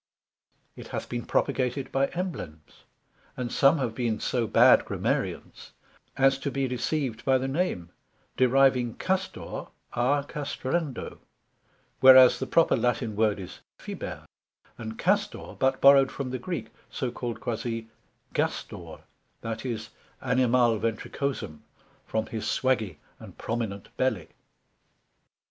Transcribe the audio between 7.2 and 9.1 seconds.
by the Name, deriving